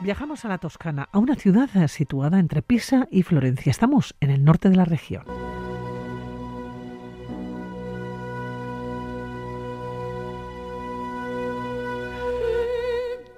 [0.00, 3.70] Viajamos a la Toscana, a una ciudad situada entre Pisa y Florencia.
[3.70, 5.24] Estamos en el norte de la región.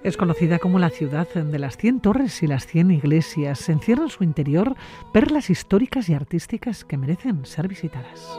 [0.03, 3.69] Es conocida como la ciudad de las 100 torres y las 100 iglesias.
[3.69, 4.77] Encierra en su interior
[5.13, 8.39] perlas históricas y artísticas que merecen ser visitadas.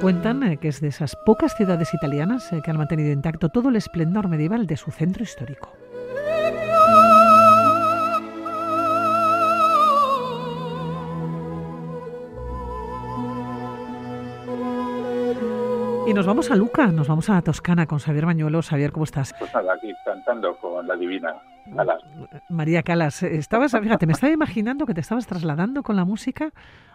[0.00, 3.68] Cuentan eh, que es de esas pocas ciudades italianas eh, que han mantenido intacto todo
[3.68, 5.72] el esplendor medieval de su centro histórico.
[16.06, 18.62] Y nos vamos a Luca, nos vamos a la Toscana con Xavier Mañuelo.
[18.62, 19.34] Xavier, ¿cómo estás?
[19.38, 21.34] Pues nada, aquí cantando con la divina
[21.76, 22.02] Calas.
[22.48, 26.52] María Calas, estabas, fíjate, me estaba imaginando que te estabas trasladando con la música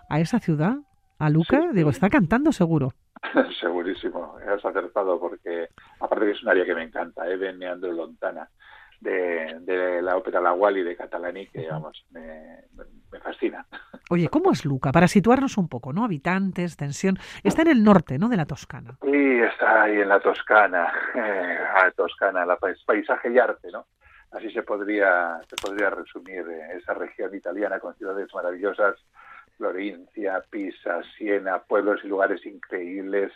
[0.09, 0.77] a esa ciudad,
[1.19, 1.59] a Luca.
[1.61, 1.67] Sí.
[1.73, 2.93] Digo, está cantando seguro.
[3.59, 7.37] Segurísimo, has acertado porque aparte que es un área que me encanta, ¿eh?
[7.37, 8.49] de Neandro Lontana,
[8.99, 12.63] de, de la ópera La Wally de Catalani, que vamos, me,
[13.11, 13.65] me fascina.
[14.09, 14.91] Oye, ¿cómo es Luca?
[14.91, 16.03] Para situarnos un poco, ¿no?
[16.03, 17.17] Habitantes, tensión.
[17.43, 18.27] Está en el norte, ¿no?
[18.29, 18.97] De la Toscana.
[19.01, 21.57] Sí, está ahí en la Toscana, eh,
[21.95, 23.85] Toscana, la pais- paisaje y arte, ¿no?
[24.31, 28.95] Así se podría, se podría resumir eh, esa región italiana con ciudades maravillosas,
[29.57, 33.31] Florencia, Pisa, Siena, pueblos y lugares increíbles,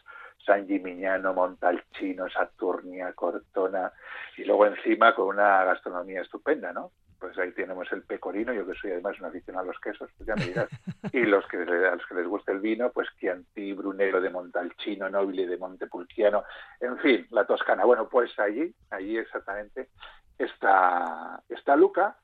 [0.46, 3.92] San Gimignano, Montalcino, Saturnia, Cortona,
[4.38, 6.92] y luego encima con una gastronomía estupenda, ¿no?
[7.20, 10.28] Pues ahí tenemos el pecorino, yo que soy además un aficionado a los quesos, pues
[10.28, 10.70] ya me dirás.
[11.14, 15.10] Y los que, a los que les gusta el vino, pues Chianti, Brunello de Montalcino,
[15.10, 16.44] Nobile de Montepulciano,
[16.80, 17.86] en fin, la Toscana.
[17.86, 19.90] Bueno, pues allí, allí exactamente
[20.38, 22.18] está, está Luca,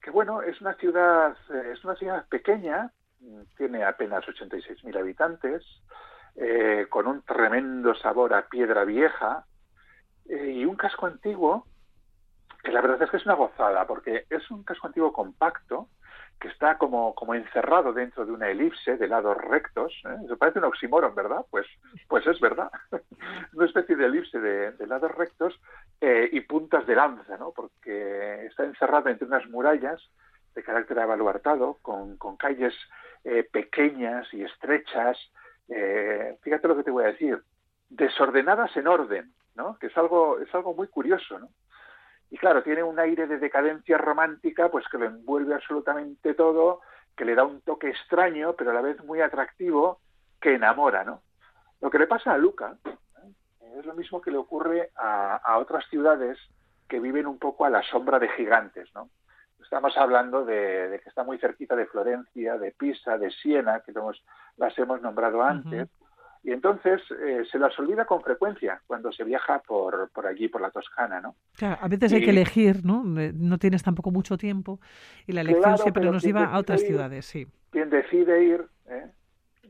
[0.00, 2.92] que bueno, es una ciudad, eh, es una ciudad pequeña,
[3.56, 5.64] tiene apenas 86.000 habitantes,
[6.36, 9.44] eh, con un tremendo sabor a piedra vieja
[10.28, 11.66] eh, y un casco antiguo
[12.62, 15.88] que la verdad es que es una gozada, porque es un casco antiguo compacto
[16.40, 19.92] que está como, como encerrado dentro de una elipse de lados rectos.
[20.04, 20.34] ¿eh?
[20.38, 21.46] Parece un oxímoron, ¿verdad?
[21.50, 21.66] Pues,
[22.08, 22.70] pues es verdad.
[23.54, 25.58] una especie de elipse de, de lados rectos
[26.00, 27.52] eh, y puntas de lanza, ¿no?
[27.52, 30.02] Porque está encerrado entre unas murallas
[30.56, 32.74] de carácter abaluartado, con, calles
[33.24, 35.18] eh, pequeñas y estrechas.
[35.68, 37.40] Eh, fíjate lo que te voy a decir,
[37.90, 39.78] desordenadas en orden, ¿no?
[39.78, 41.50] Que es algo, es algo muy curioso, ¿no?
[42.30, 46.80] Y claro, tiene un aire de decadencia romántica, pues que lo envuelve absolutamente todo,
[47.14, 50.00] que le da un toque extraño, pero a la vez muy atractivo,
[50.40, 51.22] que enamora, ¿no?
[51.82, 53.78] Lo que le pasa a Luca ¿eh?
[53.78, 56.38] es lo mismo que le ocurre a, a, otras ciudades
[56.88, 59.10] que viven un poco a la sombra de gigantes, ¿no?
[59.66, 63.90] Estamos hablando de, de que está muy cerquita de Florencia, de Pisa, de Siena, que
[63.90, 64.24] hemos,
[64.56, 66.06] las hemos nombrado antes, uh -huh.
[66.46, 70.60] Y entonces eh, se las olvida con frecuencia cuando se viaja por, por allí, por
[70.60, 71.34] la Toscana, ¿no?
[71.56, 73.02] Claro, a veces y, hay que elegir, ¿no?
[73.02, 74.78] No tienes tampoco mucho tiempo
[75.26, 77.48] y la elección claro, siempre nos lleva a otras ir, ciudades, sí.
[77.72, 79.10] Quien decide ir, ¿eh?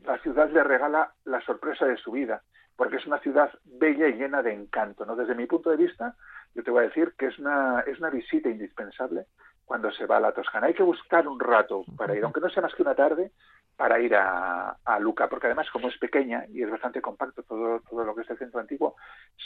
[0.05, 2.43] la ciudad le regala la sorpresa de su vida,
[2.75, 5.15] porque es una ciudad bella y llena de encanto, ¿no?
[5.15, 6.15] Desde mi punto de vista,
[6.53, 9.25] yo te voy a decir que es una, es una visita indispensable
[9.67, 10.67] cuando se va a la Toscana.
[10.67, 13.33] Hay que buscar un rato para ir, aunque no sea más que una tarde,
[13.75, 17.81] para ir a, a, Luca, porque además como es pequeña y es bastante compacto todo,
[17.81, 18.95] todo lo que es el centro antiguo,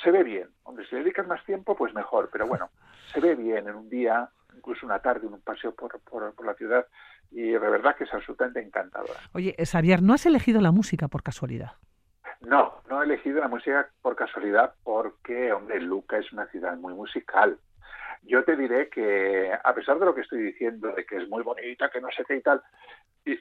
[0.02, 0.48] se ve bien.
[0.64, 2.70] Hombre, si le dedicas más tiempo, pues mejor, pero bueno,
[3.14, 6.46] se ve bien en un día, incluso una tarde, en un paseo por, por, por
[6.46, 6.86] la ciudad,
[7.32, 9.20] y de verdad que es absolutamente encantadora.
[9.34, 11.74] Oye, Xavier, ¿no has elegido la música por casualidad?
[12.42, 16.94] No, no he elegido la música por casualidad porque, hombre, Luca es una ciudad muy
[16.94, 17.58] musical.
[18.24, 21.44] Yo te diré que, a pesar de lo que estoy diciendo, de que es muy
[21.44, 22.62] bonita, que no sé qué y tal,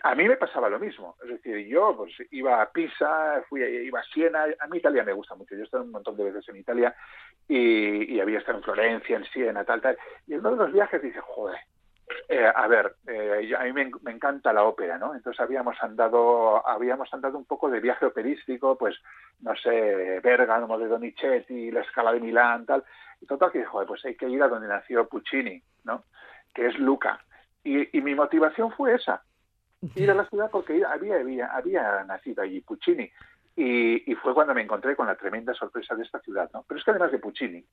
[0.03, 1.17] a mí me pasaba lo mismo.
[1.23, 5.13] Es decir, yo pues iba a Pisa, fui, iba a Siena, a mí Italia me
[5.13, 5.55] gusta mucho.
[5.55, 6.95] Yo he estado un montón de veces en Italia
[7.49, 9.99] y, y había estado en Florencia, en Siena, tal, tal.
[10.27, 11.59] Y en uno de los viajes dice, joder,
[12.29, 15.15] eh, a ver, eh, a mí me, encanta la ópera, ¿no?
[15.15, 18.97] Entonces habíamos andado, habíamos andado un poco de viaje operístico, pues,
[19.41, 22.85] no sé, Bergamo de Donizetti, la Scala de Milán, tal.
[23.21, 26.05] Y total que, joder, pues hay que ir a donde nació Puccini, ¿no?
[26.55, 27.21] Que es Luca.
[27.63, 29.23] Y, y mi motivación fue esa,
[29.95, 33.11] ir a la ciudad porque había, había, había nacido allí Puccini.
[33.57, 36.65] Y, y, fue cuando me encontré con la tremenda sorpresa de esta ciudad, ¿no?
[36.67, 37.65] Pero es que además de Puccini,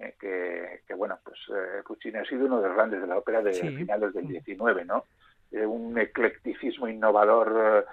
[0.00, 3.18] eh, que, que, bueno, pues eh, Puccini ha sido uno de los grandes de la
[3.18, 3.68] ópera de sí.
[3.76, 5.04] finales del 19, ¿no?
[5.52, 7.86] Eh, un eclecticismo innovador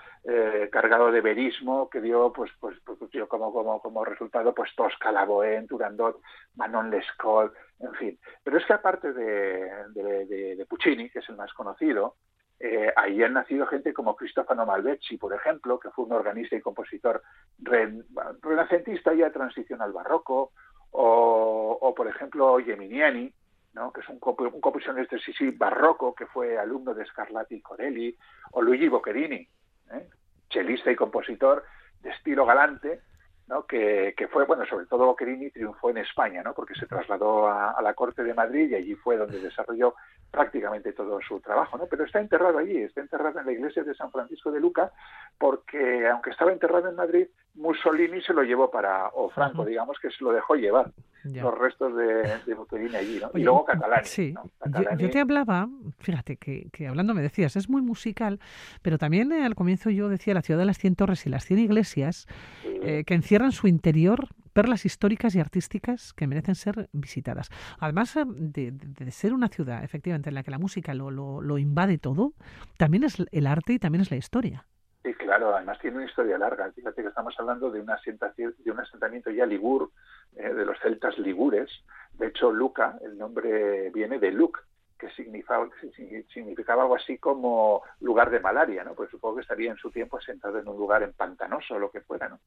[0.72, 5.12] cargado de verismo que dio, pues, pues, pues dio como, como, como resultado, pues Tosca,
[5.12, 6.22] La Bohème, Turandot,
[6.56, 8.20] Manon Lescaut, en fin.
[8.44, 12.16] Pero es que aparte de, de, de, de Puccini, que es el más conocido,
[12.60, 16.62] eh, ahí han nacido gente como Cristofano Malvecchi, por ejemplo, que fue un organista y
[16.62, 17.22] compositor
[18.42, 20.52] renacentista y a transición al barroco,
[20.92, 23.32] o, por ejemplo Geminiani,
[23.74, 23.92] ¿no?
[23.92, 28.16] que es un, un compositor sí, sí, barroco que fue alumno de Scarlatti Corelli,
[28.52, 29.48] o Luigi Boccherini,
[29.92, 30.10] ¿eh?
[30.50, 31.64] chelista y compositor
[32.02, 33.02] de estilo galante,
[33.48, 33.66] ¿no?
[33.66, 36.54] que, que, fue, bueno, sobre todo Boccherini triunfó en España, ¿no?
[36.54, 39.96] porque se trasladó a, la corte de Madrid y allí fue donde desarrolló
[40.32, 41.88] prácticamente todo su trabajo, ¿no?
[41.88, 44.92] Pero está enterrado allí, está enterrado en la iglesia de San Francisco de Luca,
[45.38, 50.10] porque aunque estaba enterrado en Madrid, Mussolini se lo llevó para, o Franco, digamos, que
[50.12, 50.92] se lo dejó llevar
[51.24, 53.32] los restos de, de allí, ¿no?
[53.34, 54.06] y luego Catalani.
[54.06, 54.34] Sí,
[54.98, 55.68] Yo, te hablaba,
[56.00, 58.40] fíjate, que, que, hablando me decías, es muy musical,
[58.82, 61.46] pero también eh, al comienzo yo decía la ciudad de las cien torres y las
[61.46, 62.28] cien iglesias,
[62.64, 67.50] eh, que encierran su interior perlas históricas y artísticas que merecen ser visitadas.
[67.80, 72.00] Además eh, de, ser una ciudad, efectivamente, en la que la música lo, lo, invade
[72.00, 72.34] todo,
[72.76, 74.66] también es el arte y también es la historia.
[75.04, 76.72] Sí, claro, además tiene una historia larga.
[76.72, 79.92] Fíjate que estamos hablando de un asentamiento ya ligur,
[80.36, 81.70] eh, de los celtas ligures.
[82.14, 84.58] De hecho, Luca, el nombre viene de Luc,
[84.98, 85.68] que significaba,
[86.34, 88.94] significaba algo así como lugar de malaria, ¿no?
[88.94, 91.92] Pues supongo que estaría en su tiempo sentado en un lugar en pantanoso o lo
[91.92, 92.40] que fuera, ¿no?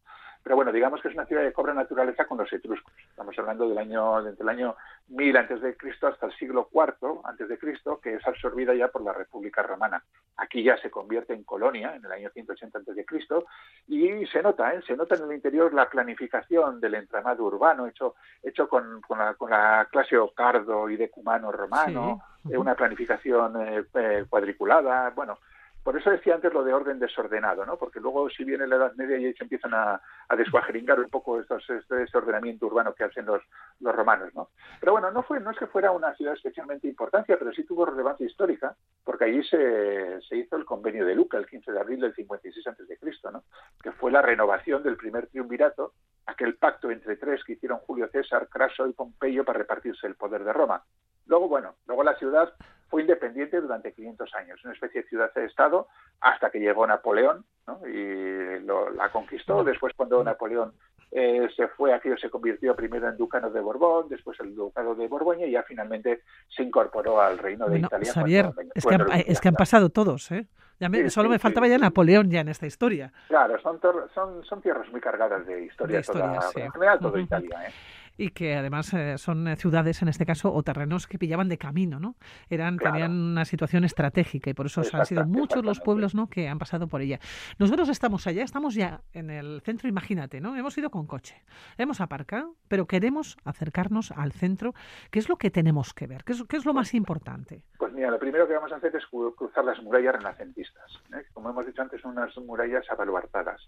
[0.42, 2.92] Pero bueno, digamos que es una ciudad de cobra naturaleza con los etruscos.
[3.10, 4.74] Estamos hablando del año, desde el año
[5.10, 8.88] 1000 antes de Cristo hasta el siglo IV antes de Cristo, que es absorbida ya
[8.88, 10.02] por la República Romana.
[10.36, 13.44] Aquí ya se convierte en colonia en el año 180 antes de Cristo
[13.88, 14.82] y se nota, ¿eh?
[14.86, 19.86] se nota en el interior la planificación del entramado urbano hecho hecho con, con, la,
[19.90, 25.38] clase ocardo y decumano romano, eh, una planificación eh, eh, cuadriculada, bueno,
[25.82, 27.78] por eso decía antes lo de orden desordenado, ¿no?
[27.78, 31.08] Porque luego si viene la Edad Media y ahí se empiezan a, a desguajeringar un
[31.08, 33.42] poco estos, este, este, ordenamiento urbano que hacen los,
[33.80, 34.50] los romanos, ¿no?
[34.78, 37.86] Pero bueno, no fue no es que fuera una ciudad especialmente importante, pero sí tuvo
[37.86, 42.00] relevancia histórica, porque allí se, se hizo el convenio de Luca el 15 de abril
[42.00, 42.98] del 56 a.C.,
[43.32, 43.42] ¿no?
[43.82, 45.94] Que fue la renovación del primer triunvirato,
[46.26, 50.44] aquel pacto entre tres que hicieron Julio César, Craso y Pompeyo para repartirse el poder
[50.44, 50.82] de Roma.
[51.26, 52.52] Luego, bueno, luego la ciudad
[52.90, 55.86] fue independiente durante 500 años, una especie de ciudad de Estado,
[56.20, 57.44] hasta que llegó Napoleón
[57.86, 59.62] y la conquistó.
[59.62, 60.72] Después, cuando Napoleón
[61.12, 65.06] eh, se fue, aquello se convirtió primero en Ducado de Borbón, después el Ducado de
[65.06, 68.12] Borgoña y ya finalmente se incorporó al reino de Italia.
[68.12, 70.46] Xavier, es, que han, es que han pasado todos, ¿eh?
[70.80, 73.12] Ya solo me faltaba ya Napoleón ya en esta historia.
[73.28, 73.78] Claro, son,
[74.14, 77.68] son, son tierras muy cargadas de historia, toda, en general toda Italia.
[77.68, 77.72] ¿eh?
[78.16, 81.58] Y que además eh, son eh, ciudades, en este caso, o terrenos que pillaban de
[81.58, 82.16] camino, ¿no?
[82.48, 86.28] Eran, Tenían una situación estratégica y por eso han sido muchos los pueblos ¿no?
[86.28, 87.18] que han pasado por ella.
[87.58, 90.56] Nosotros estamos allá, estamos ya en el centro, imagínate, ¿no?
[90.56, 91.42] Hemos ido con coche,
[91.78, 94.74] hemos aparcado, pero queremos acercarnos al centro.
[95.10, 96.24] ¿Qué es lo que tenemos que ver?
[96.24, 97.62] ¿Qué es, qué es lo más importante?
[97.78, 101.02] Pues mira, lo primero que vamos a hacer es cruzar las murallas renacentistas.
[101.14, 101.24] ¿eh?
[101.32, 103.60] Como hemos dicho antes, son unas murallas abaluartadas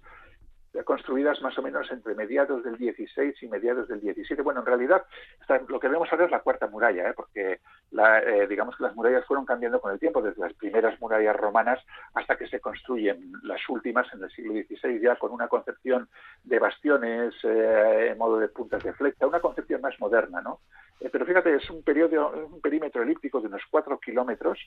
[0.85, 4.41] construidas más o menos entre mediados del 16 y mediados del 17.
[4.43, 5.05] Bueno, en realidad
[5.69, 7.13] lo que vemos ahora es la cuarta muralla, ¿eh?
[7.15, 7.61] porque
[7.93, 11.79] eh, digamos que las murallas fueron cambiando con el tiempo, desde las primeras murallas romanas
[12.15, 16.09] hasta que se construyen las últimas en el siglo XVI, ya con una concepción
[16.43, 20.61] de bastiones eh, en modo de puntas de flecha, una concepción más moderna, ¿no?
[21.11, 24.59] pero fíjate, es un, periodo, un perímetro elíptico de unos cuatro kilómetros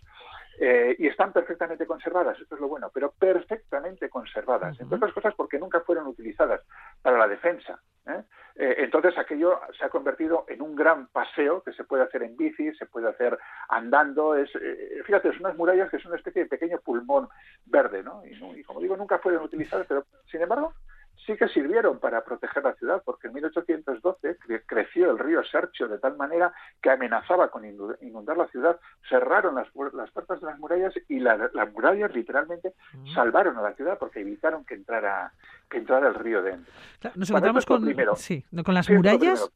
[0.58, 5.60] y están perfectamente conservadas, esto es lo bueno, pero perfectamente conservadas, entre otras cosas porque
[5.60, 6.62] nunca fue utilizadas
[7.02, 7.80] para la defensa.
[8.08, 8.24] ¿eh?
[8.56, 12.36] Eh, entonces aquello se ha convertido en un gran paseo que se puede hacer en
[12.36, 13.38] bici, se puede hacer
[13.70, 14.36] andando.
[14.36, 17.30] Es, eh, fíjate, son unas murallas que son una especie de pequeño pulmón
[17.66, 18.24] verde, ¿no?
[18.26, 20.74] y como digo, nunca fueron utilizadas, pero sin embargo
[21.26, 25.98] sí que sirvieron para proteger la ciudad, porque en 1812 creció el río Serchio de
[25.98, 28.80] tal manera que amenazaba con inundar la ciudad,
[29.10, 31.40] cerraron las, las puertas de las murallas y las
[31.74, 32.74] murallas literalmente
[33.14, 35.34] salvaron a la ciudad porque evitaron que entrara
[35.70, 36.72] que entrara el río dentro.
[37.16, 37.84] nos encontramos con,
[38.18, 39.52] sí, con las murallas.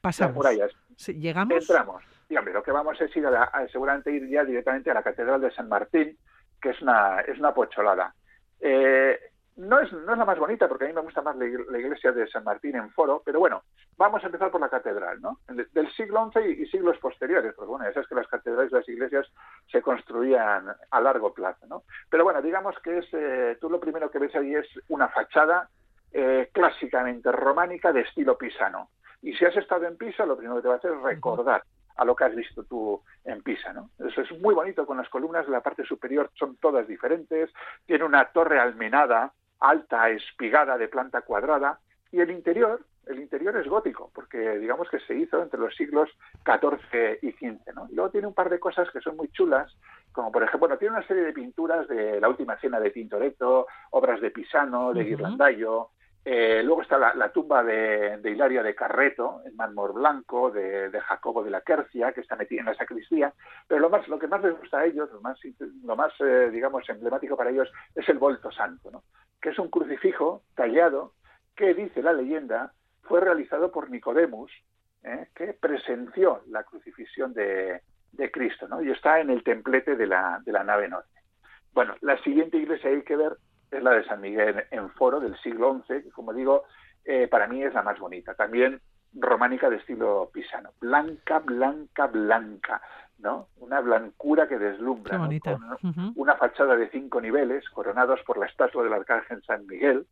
[0.00, 0.44] Pasamos.
[0.44, 0.72] Las murallas.
[1.08, 1.54] llegamos.
[1.54, 2.04] Entramos.
[2.28, 5.40] Y hombre, lo que vamos es ir a, seguramente ir ya directamente a la Catedral
[5.40, 6.16] de San Martín,
[6.62, 8.14] que es una, es una pocholada.
[8.60, 9.18] Eh,
[9.56, 12.12] no es, no es la más bonita, porque a mí me gusta más la, iglesia
[12.12, 13.62] de San Martín en Foro, pero bueno,
[13.96, 15.40] vamos a empezar por la catedral, ¿no?
[15.48, 18.88] Del siglo XI y, siglos posteriores, porque bueno, ya sabes que las catedrales y las
[18.88, 19.26] iglesias
[19.70, 21.82] se construían a largo plazo, ¿no?
[22.08, 25.68] Pero bueno, digamos que es, eh, tú lo primero que ves ahí es una fachada
[26.12, 28.90] eh, clásicamente románica de estilo pisano.
[29.22, 31.62] Y si has estado en Pisa, lo primero que te va a hacer es recordar
[31.96, 33.72] a lo que has visto tú en Pisa.
[33.74, 33.90] ¿no?
[33.98, 37.50] Eso es muy bonito con las columnas la parte superior, son todas diferentes,
[37.84, 41.78] tiene una torre almenada alta, espigada, de planta cuadrada,
[42.12, 46.10] y el interior, el interior es gótico, porque digamos que se hizo entre los siglos
[46.44, 47.74] XIV y XV.
[47.74, 47.86] ¿no?
[47.90, 49.72] Y luego tiene un par de cosas que son muy chulas,
[50.12, 53.66] como por ejemplo, bueno, tiene una serie de pinturas de la última cena de Tintoretto,
[53.90, 55.88] obras de Pisano, de uh
[56.22, 61.50] eh, luego está la, tumba de, Hilaria de Carreto, en mármol blanco, de, Jacobo de
[61.50, 63.32] la Quercia, que está metida en la sacristía.
[63.66, 65.38] Pero lo, más, lo que más les gusta a ellos, lo más,
[65.82, 69.02] lo más eh, digamos, emblemático para ellos, es el volto santo, ¿no?
[69.40, 71.14] Que es un crucifijo tallado
[71.56, 74.50] que, dice la leyenda, fue realizado por Nicodemus,
[75.02, 75.28] ¿eh?
[75.34, 77.82] que presenció la crucifixión de,
[78.32, 78.82] Cristo, ¿no?
[78.82, 81.08] y está en el templete de la, de la nave norte.
[81.72, 83.36] Bueno, la siguiente iglesia hay que ver
[83.70, 86.64] es la de San Miguel en Foro del siglo XI, que como digo,
[87.04, 88.34] eh, para mí es la más bonita.
[88.34, 88.80] También
[89.12, 90.70] románica de estilo pisano.
[90.80, 92.82] Blanca, blanca, blanca,
[93.22, 93.48] ¿no?
[93.58, 98.92] Una blancura que deslumbra, Con una fachada de cinco niveles, coronados por la estatua del
[98.92, 100.06] arcángel San Miguel,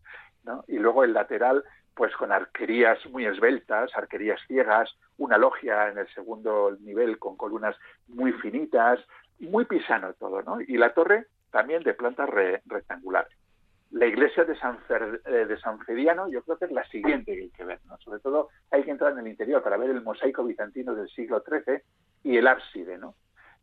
[0.44, 0.64] ¿no?
[0.68, 6.08] Y luego el lateral, pues con arquerías muy esbeltas, arquerías ciegas, una logia en el
[6.14, 7.76] segundo nivel con columnas
[8.08, 9.00] muy finitas,
[9.40, 10.60] muy pisano todo, ¿no?
[10.60, 13.26] Y la torre también de planta rectangular
[13.90, 17.42] la iglesia de San, eh, de San Feriano yo creo que es la siguiente que
[17.42, 17.80] hay que ver.
[17.86, 17.96] ¿no?
[17.98, 21.42] Sobre todo hay que entrar en el interior para ver el mosaico bizantino del siglo
[21.46, 21.82] XIII
[22.22, 22.98] y el ábside.
[22.98, 23.14] ¿no?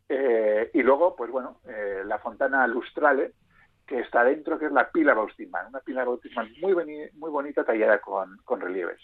[0.08, 3.32] Eh, y luego, pues bueno, eh, la fontana lustrale,
[3.86, 6.74] que está dentro, que es la pila bautismal, una pila bautismal muy,
[7.14, 9.00] muy bonita tallada con, con relieves.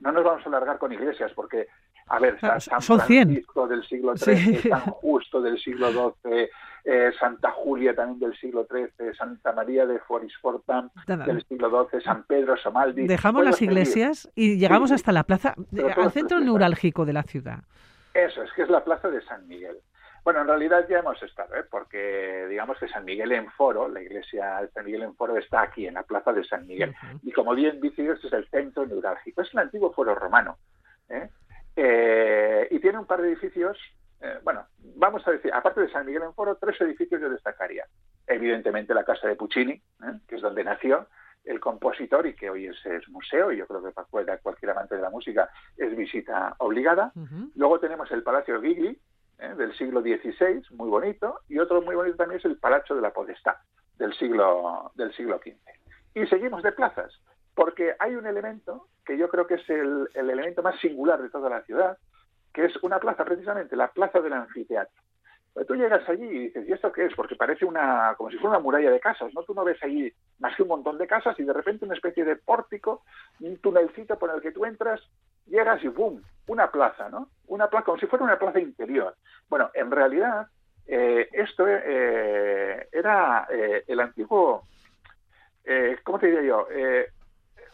[0.00, 1.68] No nos vamos a alargar con iglesias porque
[2.08, 6.48] a ver, ah, San Francisco del siglo XIII, San Justo del siglo XII,
[6.84, 12.24] eh, Santa Julia también del siglo XIII, Santa María de Forisfortam del siglo XII, San
[12.24, 13.06] Pedro Somaldi.
[13.06, 15.54] Dejamos las iglesias y llegamos hasta la plaza,
[15.96, 17.64] al centro neurálgico de la ciudad.
[18.14, 19.78] Eso, es que es la plaza de San Miguel.
[20.24, 21.64] Bueno, en realidad ya hemos estado, ¿eh?
[21.68, 25.62] porque digamos que San Miguel en Foro, la iglesia de San Miguel en Foro está
[25.62, 26.94] aquí, en la plaza de San Miguel.
[27.22, 29.42] Y como bien dice, este es el centro neurálgico.
[29.42, 30.58] Es el antiguo foro romano.
[31.08, 31.28] ¿eh?
[31.74, 33.76] Eh, y tiene un par de edificios,
[34.20, 34.64] eh, bueno,
[34.96, 37.84] vamos a decir, aparte de San Miguel en Foro, tres edificios yo destacaría.
[38.26, 40.20] Evidentemente la casa de Puccini, ¿eh?
[40.28, 41.08] que es donde nació
[41.44, 45.02] el compositor y que hoy es, museo, y yo creo que para cualquier amante de
[45.02, 47.12] la música es visita obligada.
[47.54, 48.98] Luego tenemos el Palacio Gigli,
[49.56, 53.12] del siglo XVI, muy bonito, y otro muy bonito también es el Palacio de la
[53.12, 53.60] Podestá,
[53.98, 55.56] del siglo, del siglo XV.
[56.14, 57.12] Y seguimos de plazas,
[57.54, 61.50] porque hay un elemento que yo creo que es el, elemento más singular de toda
[61.50, 61.98] la ciudad,
[62.52, 65.02] que es una plaza, precisamente, la plaza del anfiteatro.
[65.54, 67.14] Pues tú llegas allí y dices, ¿y esto qué es?
[67.14, 69.42] Porque parece una, como si fuera una muralla de casas, ¿no?
[69.42, 72.24] Tú no ves allí más que un montón de casas y de repente una especie
[72.24, 73.02] de pórtico,
[73.40, 75.00] un tunelcito por el que tú entras,
[75.46, 76.22] llegas y ¡bum!
[76.46, 77.28] Una plaza, ¿no?
[77.46, 79.14] Una plaza, como si fuera una plaza interior.
[79.48, 80.46] Bueno, en realidad,
[80.86, 84.64] eh, esto eh, era eh, el antiguo,
[86.02, 86.66] ¿cómo te diría yo?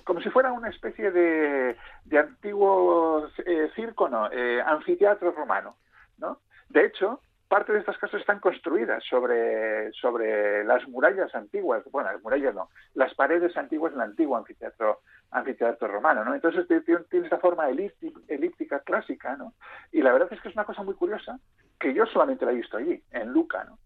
[0.08, 1.76] como si fuera una especie de,
[2.18, 5.76] antiguo eh, circo, no, eh, anfiteatro romano,
[6.16, 6.40] ¿no?
[6.70, 12.22] De hecho, parte de estas casas están construidas sobre, sobre las murallas antiguas, bueno, las
[12.22, 15.00] murallas no, las paredes antiguas del antiguo anfiteatro,
[15.30, 16.34] anfiteatro romano, ¿no?
[16.34, 19.54] Entonces tiene esta forma elíptica, elíptica, clásica, ¿no?
[19.92, 21.38] Y la verdad es que es una cosa muy curiosa
[21.80, 23.78] que yo solamente la he visto allí, en Luca, ¿no?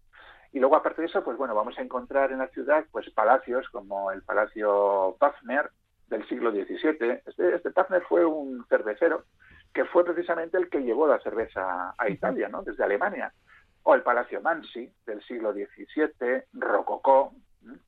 [0.51, 3.67] Y luego, aparte de eso, pues bueno, vamos a encontrar en la ciudad pues palacios
[3.69, 5.71] como el Palacio Pafner,
[6.13, 7.21] del siglo XVII.
[7.25, 9.25] Este, este fue un cervecero
[9.73, 12.61] que fue precisamente el que llevó la cerveza a Italia, ¿no?
[12.61, 13.33] Desde Alemania.
[13.83, 17.33] O el Palacio Mansi del siglo XVII, Rococó,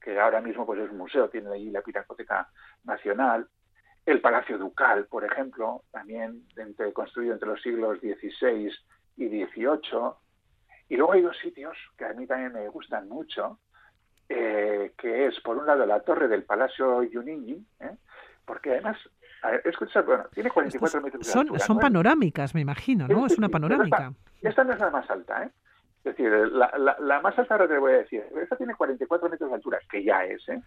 [0.02, 2.50] que ahora mismo pues es un museo, tiene allí la Pinacoteca
[2.84, 3.48] Nacional.
[4.06, 6.44] El Palacio Ducal, por ejemplo, también
[6.94, 8.72] construido entre los siglos XVI
[9.18, 10.14] y XVIII.
[10.90, 13.60] Y luego hay dos sitios que a mí también me gustan mucho,
[14.30, 17.98] eh, que es, por un lado, la torre del Palacio Giunini, ¿eh?
[18.46, 18.98] porque además,
[19.64, 21.60] escucha, bueno, tiene 44 metros de son, altura.
[21.60, 23.26] Son panorámicas, me imagino, ¿no?
[23.26, 24.14] Es, una panorámica.
[24.42, 25.50] Esta, no es la más alta, ¿eh?
[26.06, 29.50] Es decir, la, la, más alta ahora te voy a decir, esta tiene 44 metros
[29.50, 30.62] de altura, que ya es, ¿eh?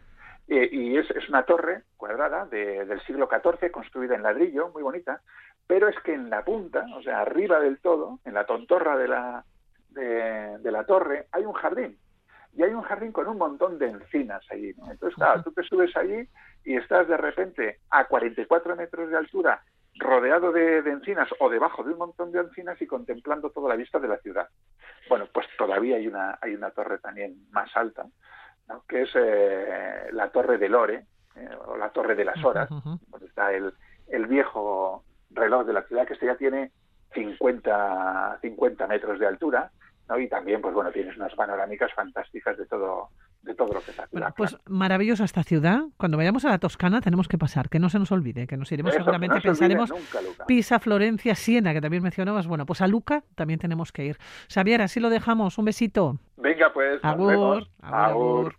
[0.48, 5.20] y es, es, una torre cuadrada del siglo XIV, construida en ladrillo, muy bonita,
[5.64, 9.06] pero es que en la punta, o sea, arriba del todo, en la tontorra de
[9.06, 9.44] la,
[9.90, 11.96] de, de la torre, hay un jardín
[12.54, 14.74] y hay un jardín con un montón de encinas allí.
[14.90, 16.28] Entonces, claro, tú te subes allí
[16.64, 19.62] y estás de repente a 44 metros de altura
[19.98, 23.98] rodeado de, encinas o debajo de un montón de encinas y contemplando toda la vista
[23.98, 24.48] de la ciudad.
[25.08, 28.06] Bueno, pues todavía hay una, hay una torre también más alta,
[28.88, 33.26] que es eh, la Torre de Lore, eh, o la Torre de las Horas, donde
[33.26, 33.72] está el,
[34.08, 36.70] el viejo reloj de la ciudad, que este ya tiene
[37.14, 39.70] 50, 50 metros de altura,
[40.16, 43.10] y también, pues bueno, tienes unas panorámicas fantásticas de todo,
[43.42, 45.82] de todo lo que es Bueno, pues maravillosa esta ciudad.
[45.96, 48.70] Cuando vayamos a la Toscana tenemos que pasar, que no se nos olvide, que nos
[48.72, 49.92] iremos seguramente, pensaremos
[50.46, 52.46] Pisa, Florencia, Siena, que también mencionabas.
[52.46, 54.18] Bueno, pues a Luca también tenemos que ir.
[54.52, 55.58] Xavier, así lo dejamos.
[55.58, 56.18] Un besito.
[56.36, 57.00] Venga, pues.
[57.02, 57.66] Agur.
[57.80, 58.54] Agur.